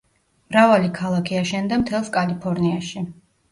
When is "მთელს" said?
1.83-2.11